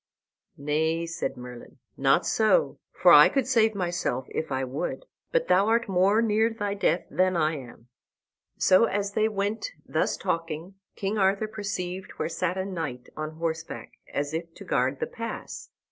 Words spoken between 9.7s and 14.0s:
thus talking, King Arthur perceived where sat a knight on horseback,